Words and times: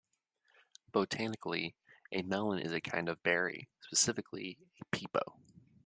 Botanically, 0.91 1.75
a 2.11 2.23
melon 2.23 2.57
is 2.57 2.71
a 2.71 2.81
kind 2.81 3.07
of 3.07 3.21
berry, 3.21 3.69
specifically 3.83 4.57
a 4.81 4.85
"pepo". 4.85 5.37